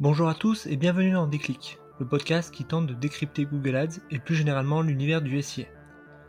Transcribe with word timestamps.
Bonjour 0.00 0.30
à 0.30 0.34
tous 0.34 0.64
et 0.64 0.78
bienvenue 0.78 1.12
dans 1.12 1.26
Déclic, 1.26 1.78
le 1.98 2.06
podcast 2.06 2.54
qui 2.54 2.64
tente 2.64 2.86
de 2.86 2.94
décrypter 2.94 3.44
Google 3.44 3.76
Ads 3.76 3.98
et 4.10 4.18
plus 4.18 4.34
généralement 4.34 4.80
l'univers 4.80 5.20
du 5.20 5.42
SIA. 5.42 5.66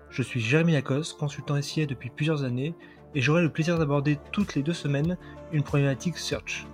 Je 0.09 0.21
suis 0.21 0.41
Jérémy 0.41 0.73
Lacoste, 0.73 1.17
consultant 1.17 1.61
SIA 1.61 1.85
depuis 1.85 2.09
plusieurs 2.09 2.43
années 2.43 2.75
et 3.15 3.21
j'aurai 3.21 3.41
le 3.41 3.49
plaisir 3.49 3.79
d'aborder 3.79 4.19
toutes 4.33 4.55
les 4.55 4.61
deux 4.61 4.73
semaines 4.73 5.17
une 5.53 5.63
problématique 5.63 6.17
search. 6.17 6.67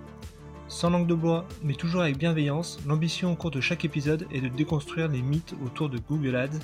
Sans 0.66 0.90
langue 0.90 1.06
de 1.06 1.14
bois, 1.14 1.46
mais 1.62 1.74
toujours 1.74 2.00
avec 2.00 2.18
bienveillance, 2.18 2.80
l'ambition 2.84 3.30
au 3.30 3.36
cours 3.36 3.52
de 3.52 3.60
chaque 3.60 3.84
épisode 3.84 4.26
est 4.32 4.40
de 4.40 4.48
déconstruire 4.48 5.06
les 5.06 5.22
mythes 5.22 5.54
autour 5.64 5.90
de 5.90 6.00
Google 6.00 6.34
Ads, 6.34 6.58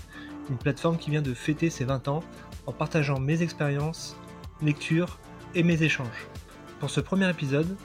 une 0.50 0.58
plateforme 0.58 0.98
qui 0.98 1.10
vient 1.10 1.22
de 1.22 1.32
fêter 1.32 1.70
ses 1.70 1.84
20 1.84 2.08
ans 2.08 2.24
en 2.66 2.72
partageant 2.72 3.20
mes 3.20 3.40
expériences, 3.42 4.16
lectures 4.60 5.20
et 5.54 5.62
mes 5.62 5.80
échanges. 5.84 6.26
Pour 6.80 6.90
ce 6.90 7.00
premier 7.00 7.30
épisode, 7.30 7.76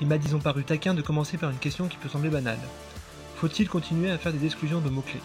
il 0.00 0.06
m'a 0.06 0.18
disons 0.18 0.38
paru 0.38 0.64
taquin 0.64 0.94
de 0.94 1.02
commencer 1.02 1.38
par 1.38 1.50
une 1.50 1.58
question 1.58 1.88
qui 1.88 1.96
peut 1.96 2.08
sembler 2.08 2.30
banale. 2.30 2.58
Faut-il 3.36 3.68
continuer 3.68 4.10
à 4.10 4.18
faire 4.18 4.32
des 4.32 4.44
exclusions 4.44 4.80
de 4.80 4.90
mots-clés? 4.90 5.20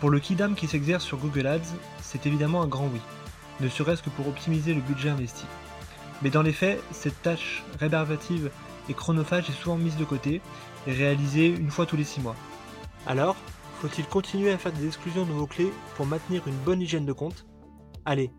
Pour 0.00 0.10
le 0.10 0.20
kidam 0.20 0.54
qui 0.54 0.66
s'exerce 0.66 1.04
sur 1.04 1.18
Google 1.18 1.46
Ads, 1.46 1.74
c'est 2.02 2.26
évidemment 2.26 2.62
un 2.62 2.66
grand 2.66 2.88
oui, 2.88 3.00
ne 3.60 3.68
serait-ce 3.68 4.02
que 4.02 4.10
pour 4.10 4.28
optimiser 4.28 4.74
le 4.74 4.80
budget 4.80 5.08
investi. 5.08 5.46
Mais 6.22 6.30
dans 6.30 6.42
les 6.42 6.52
faits, 6.52 6.82
cette 6.92 7.22
tâche 7.22 7.62
rébarbative 7.78 8.50
et 8.88 8.94
chronophage 8.94 9.50
est 9.50 9.60
souvent 9.60 9.76
mise 9.76 9.96
de 9.96 10.04
côté 10.04 10.40
et 10.86 10.92
réalisée 10.92 11.48
une 11.48 11.70
fois 11.70 11.86
tous 11.86 11.96
les 11.96 12.04
6 12.04 12.20
mois. 12.20 12.36
Alors, 13.06 13.36
faut-il 13.80 14.06
continuer 14.06 14.50
à 14.50 14.58
faire 14.58 14.72
des 14.72 14.86
exclusions 14.86 15.26
de 15.26 15.32
mots-clés 15.32 15.72
pour 15.96 16.06
maintenir 16.06 16.46
une 16.46 16.56
bonne 16.56 16.80
hygiène 16.80 17.06
de 17.06 17.12
compte? 17.12 17.46
Allez, 18.04 18.30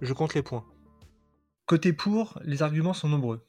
je 0.00 0.12
compte 0.12 0.34
les 0.34 0.42
points. 0.42 0.64
Côté 1.66 1.92
pour, 1.92 2.38
les 2.44 2.62
arguments 2.62 2.92
sont 2.92 3.08
nombreux. 3.08 3.46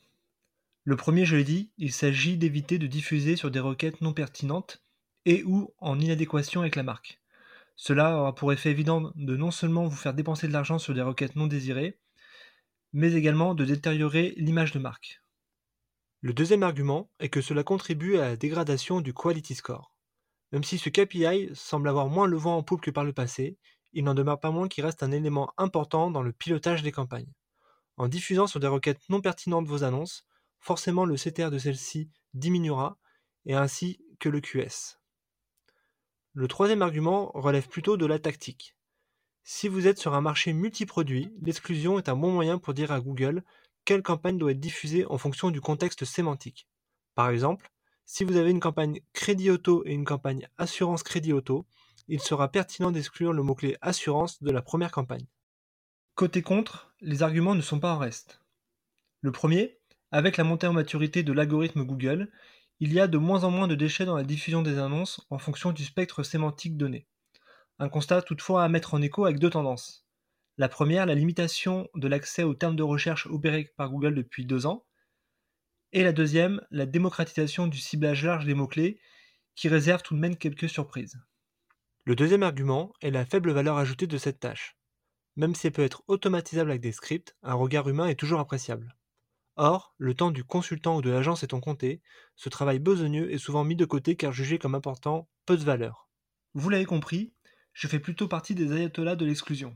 Le 0.86 0.98
premier, 0.98 1.26
je 1.26 1.38
l'ai 1.38 1.46
dit, 1.46 1.72
il 1.78 1.94
s'agit 1.94 2.38
d'éviter 2.38 2.78
de 2.78 2.88
diffuser 2.88 3.38
sur 3.38 3.50
des 3.52 3.62
requêtes 3.62 4.02
non 4.02 4.14
pertinentes 4.14 4.84
et 5.26 5.44
ou 5.46 5.74
en 5.78 5.98
inadéquation 6.00 6.60
avec 6.60 6.76
la 6.76 6.84
marque. 6.84 7.22
Cela 7.76 8.18
aura 8.18 8.36
pour 8.36 8.52
effet 8.52 8.72
évident 8.72 9.14
de 9.16 9.36
non 9.38 9.50
seulement 9.50 9.88
vous 9.88 9.96
faire 9.96 10.14
dépenser 10.14 10.48
de 10.48 10.54
l'argent 10.54 10.80
sur 10.80 10.94
des 10.94 11.02
requêtes 11.02 11.38
non 11.38 11.48
désirées, 11.48 12.00
mais 12.92 13.14
également 13.14 13.56
de 13.56 13.64
détériorer 13.64 14.34
l'image 14.36 14.74
de 14.74 14.80
marque. 14.80 15.22
Le 16.20 16.34
deuxième 16.34 16.64
argument 16.64 17.10
est 17.20 17.30
que 17.30 17.42
cela 17.42 17.64
contribue 17.64 18.18
à 18.18 18.30
la 18.30 18.36
dégradation 18.36 19.00
du 19.02 19.14
quality 19.14 19.56
score. 19.56 19.96
Même 20.52 20.64
si 20.64 20.78
ce 20.78 20.90
KPI 20.90 21.50
semble 21.54 21.90
avoir 21.90 22.10
moins 22.10 22.28
le 22.28 22.38
vent 22.38 22.58
en 22.58 22.64
poupe 22.64 22.82
que 22.82 22.92
par 22.92 23.04
le 23.04 23.14
passé, 23.14 23.58
il 23.94 24.04
n'en 24.04 24.14
demeure 24.14 24.40
pas 24.40 24.52
moins 24.52 24.68
qu'il 24.68 24.86
reste 24.86 25.02
un 25.02 25.12
élément 25.12 25.54
important 25.58 26.12
dans 26.12 26.22
le 26.22 26.34
pilotage 26.34 26.84
des 26.84 26.92
campagnes. 26.92 27.34
En 27.98 28.08
diffusant 28.08 28.48
sur 28.48 28.60
des 28.60 28.68
requêtes 28.68 29.02
non 29.10 29.22
pertinentes 29.22 29.68
vos 29.68 29.84
annonces, 29.84 30.26
forcément 30.64 31.04
le 31.04 31.16
CTR 31.16 31.52
de 31.52 31.58
celle-ci 31.58 32.10
diminuera, 32.34 32.98
et 33.46 33.54
ainsi 33.54 34.00
que 34.20 34.30
le 34.30 34.40
QS. 34.40 34.98
Le 36.34 36.48
troisième 36.48 36.82
argument 36.82 37.32
relève 37.36 37.68
plutôt 37.68 37.98
de 37.98 38.06
la 38.06 38.18
tactique. 38.18 38.78
Si 39.44 39.68
vous 39.68 39.88
êtes 39.88 40.00
sur 40.00 40.14
un 40.14 40.22
marché 40.22 40.54
multiproduit, 40.54 41.34
l'exclusion 41.42 42.00
est 42.00 42.08
un 42.08 42.16
bon 42.16 42.32
moyen 42.32 42.60
pour 42.60 42.74
dire 42.74 42.94
à 42.94 43.02
Google 43.02 43.44
quelle 43.84 44.02
campagne 44.02 44.38
doit 44.38 44.52
être 44.52 44.60
diffusée 44.62 45.06
en 45.08 45.18
fonction 45.18 45.52
du 45.52 45.60
contexte 45.60 46.06
sémantique. 46.06 46.66
Par 47.14 47.30
exemple, 47.30 47.70
si 48.06 48.24
vous 48.24 48.38
avez 48.38 48.52
une 48.52 48.62
campagne 48.62 49.02
crédit 49.12 49.50
auto 49.50 49.84
et 49.86 49.92
une 49.92 50.06
campagne 50.06 50.48
assurance 50.58 51.04
crédit 51.04 51.34
auto, 51.34 51.66
il 52.08 52.22
sera 52.22 52.48
pertinent 52.48 52.92
d'exclure 52.92 53.34
le 53.34 53.44
mot-clé 53.44 53.76
assurance 53.82 54.42
de 54.42 54.52
la 54.52 54.62
première 54.62 54.92
campagne. 54.92 55.28
Côté 56.16 56.42
contre, 56.42 56.94
les 57.02 57.22
arguments 57.22 57.56
ne 57.56 57.62
sont 57.62 57.82
pas 57.82 57.94
en 57.94 57.98
reste. 57.98 58.40
Le 59.20 59.32
premier, 59.32 59.80
avec 60.14 60.38
la 60.38 60.44
montée 60.44 60.68
en 60.68 60.74
maturité 60.74 61.24
de 61.24 61.34
l'algorithme 61.34 61.84
Google, 61.84 62.30
il 62.80 62.94
y 62.94 63.00
a 63.00 63.08
de 63.08 63.18
moins 63.18 63.46
en 63.46 63.50
moins 63.50 63.68
de 63.68 63.74
déchets 63.74 64.06
dans 64.06 64.16
la 64.16 64.24
diffusion 64.24 64.62
des 64.62 64.78
annonces 64.78 65.26
en 65.32 65.40
fonction 65.40 65.72
du 65.72 65.84
spectre 65.84 66.22
sémantique 66.22 66.78
donné. 66.78 67.08
Un 67.80 67.90
constat 67.90 68.22
toutefois 68.22 68.64
à 68.64 68.70
mettre 68.70 68.94
en 68.94 69.02
écho 69.02 69.26
avec 69.26 69.40
deux 69.40 69.50
tendances. 69.50 70.06
La 70.60 70.70
première, 70.70 71.08
la 71.08 71.16
limitation 71.16 71.90
de 71.96 72.08
l'accès 72.08 72.44
aux 72.44 72.54
termes 72.54 72.76
de 72.76 72.84
recherche 72.84 73.26
opérés 73.26 73.74
par 73.76 73.90
Google 73.90 74.14
depuis 74.14 74.46
deux 74.46 74.68
ans. 74.68 74.86
Et 75.94 76.04
la 76.04 76.14
deuxième, 76.14 76.62
la 76.70 76.86
démocratisation 76.86 77.66
du 77.66 77.80
ciblage 77.80 78.24
large 78.24 78.46
des 78.46 78.54
mots-clés, 78.54 79.00
qui 79.56 79.68
réserve 79.68 80.04
tout 80.04 80.14
de 80.14 80.20
même 80.20 80.38
quelques 80.38 80.70
surprises. 80.70 81.18
Le 82.06 82.16
deuxième 82.16 82.44
argument 82.44 82.94
est 83.02 83.10
la 83.10 83.26
faible 83.26 83.52
valeur 83.52 83.78
ajoutée 83.78 84.06
de 84.06 84.20
cette 84.20 84.40
tâche. 84.40 84.78
Même 85.38 85.56
si 85.56 85.66
elle 85.66 85.74
peut 85.74 85.82
être 85.82 86.04
automatisable 86.06 86.70
avec 86.70 86.84
des 86.84 86.92
scripts, 86.92 87.36
un 87.42 87.56
regard 87.56 87.90
humain 87.90 88.06
est 88.06 88.20
toujours 88.20 88.40
appréciable. 88.40 88.96
Or, 89.56 89.94
le 89.98 90.16
temps 90.16 90.32
du 90.32 90.44
consultant 90.44 90.98
ou 90.98 91.02
de 91.02 91.12
l'agence 91.12 91.44
étant 91.44 91.60
compté, 91.60 92.02
ce 92.36 92.50
travail 92.50 92.80
besogneux 92.80 93.32
est 93.32 93.38
souvent 93.38 93.64
mis 93.64 93.76
de 93.76 93.86
côté 93.86 94.16
car 94.16 94.32
jugé 94.32 94.58
comme 94.58 94.74
important 94.74 95.30
peu 95.46 95.58
de 95.58 95.64
valeur. 95.64 96.10
Vous 96.56 96.70
l'avez 96.70 96.86
compris, 96.86 97.34
je 97.74 97.88
fais 97.88 98.00
plutôt 98.00 98.28
partie 98.28 98.56
des 98.56 98.72
ayatollahs 98.72 99.16
de 99.16 99.26
l'exclusion. 99.26 99.76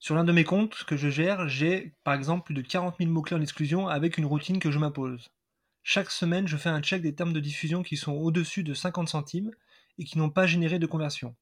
Sur 0.00 0.16
l'un 0.16 0.24
de 0.24 0.32
mes 0.32 0.44
comptes 0.44 0.84
que 0.84 0.96
je 0.96 1.08
gère, 1.08 1.48
j'ai 1.48 1.94
par 2.02 2.14
exemple 2.14 2.44
plus 2.44 2.54
de 2.54 2.62
40 2.62 2.96
000 2.98 3.10
mots-clés 3.10 3.36
en 3.36 3.40
exclusion 3.40 3.88
avec 3.88 4.18
une 4.18 4.26
routine 4.26 4.58
que 4.58 4.70
je 4.70 4.78
m'impose. 4.78 5.30
Chaque 5.82 6.10
semaine, 6.10 6.48
je 6.48 6.56
fais 6.56 6.68
un 6.68 6.82
check 6.82 7.02
des 7.02 7.14
termes 7.14 7.32
de 7.32 7.40
diffusion 7.40 7.82
qui 7.82 7.96
sont 7.96 8.12
au-dessus 8.12 8.64
de 8.64 8.74
50 8.74 9.08
centimes 9.08 9.50
et 9.98 10.04
qui 10.04 10.18
n'ont 10.18 10.30
pas 10.30 10.46
généré 10.46 10.78
de 10.78 10.86
conversion. 10.86 11.36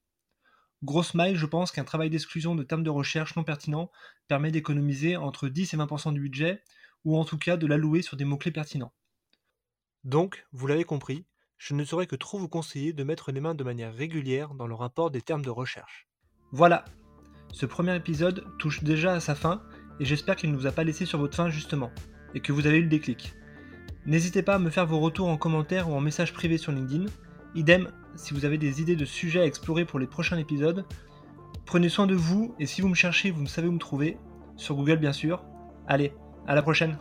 Grosse 0.83 1.13
maille, 1.13 1.35
je 1.35 1.45
pense 1.45 1.71
qu'un 1.71 1.85
travail 1.85 2.09
d'exclusion 2.09 2.55
de 2.55 2.63
termes 2.63 2.83
de 2.83 2.89
recherche 2.89 3.35
non 3.35 3.43
pertinents 3.43 3.89
permet 4.27 4.51
d'économiser 4.51 5.15
entre 5.15 5.47
10 5.47 5.73
et 5.73 5.77
20% 5.77 6.13
du 6.13 6.19
budget, 6.19 6.61
ou 7.05 7.17
en 7.17 7.25
tout 7.25 7.37
cas 7.37 7.57
de 7.57 7.67
l'allouer 7.67 8.01
sur 8.01 8.17
des 8.17 8.25
mots-clés 8.25 8.51
pertinents. 8.51 8.93
Donc, 10.03 10.45
vous 10.51 10.67
l'avez 10.67 10.83
compris, 10.83 11.25
je 11.57 11.73
ne 11.73 11.85
saurais 11.85 12.07
que 12.07 12.15
trop 12.15 12.37
vous 12.37 12.49
conseiller 12.49 12.93
de 12.93 13.03
mettre 13.03 13.31
les 13.31 13.39
mains 13.39 13.55
de 13.55 13.63
manière 13.63 13.93
régulière 13.93 14.53
dans 14.53 14.67
le 14.67 14.75
rapport 14.75 15.11
des 15.11 15.21
termes 15.21 15.45
de 15.45 15.49
recherche. 15.49 16.07
Voilà, 16.51 16.85
ce 17.53 17.65
premier 17.65 17.95
épisode 17.95 18.45
touche 18.57 18.83
déjà 18.83 19.13
à 19.13 19.19
sa 19.19 19.35
fin 19.35 19.61
et 19.99 20.05
j'espère 20.05 20.35
qu'il 20.35 20.51
ne 20.51 20.57
vous 20.57 20.67
a 20.67 20.71
pas 20.71 20.83
laissé 20.83 21.05
sur 21.05 21.19
votre 21.19 21.35
faim 21.35 21.49
justement, 21.49 21.91
et 22.33 22.39
que 22.39 22.51
vous 22.51 22.67
avez 22.67 22.77
eu 22.77 22.83
le 22.83 22.89
déclic. 22.89 23.33
N'hésitez 24.05 24.41
pas 24.41 24.55
à 24.55 24.59
me 24.59 24.69
faire 24.69 24.85
vos 24.85 24.99
retours 24.99 25.29
en 25.29 25.37
commentaire 25.37 25.89
ou 25.89 25.93
en 25.93 26.01
message 26.01 26.33
privé 26.33 26.57
sur 26.57 26.71
LinkedIn. 26.71 27.05
Idem, 27.55 27.91
si 28.15 28.33
vous 28.33 28.43
avez 28.43 28.57
des 28.57 28.81
idées 28.81 28.95
de 28.95 29.05
sujets 29.05 29.41
à 29.41 29.45
explorer 29.45 29.85
pour 29.85 29.99
les 29.99 30.07
prochains 30.07 30.37
épisodes. 30.37 30.85
Prenez 31.65 31.89
soin 31.89 32.07
de 32.07 32.15
vous 32.15 32.55
et 32.59 32.65
si 32.65 32.81
vous 32.81 32.89
me 32.89 32.95
cherchez, 32.95 33.31
vous 33.31 33.47
savez 33.47 33.67
où 33.67 33.71
me 33.71 33.79
trouver, 33.79 34.17
sur 34.57 34.75
Google 34.75 34.97
bien 34.97 35.13
sûr. 35.13 35.45
Allez, 35.87 36.11
à 36.47 36.55
la 36.55 36.61
prochaine 36.61 36.97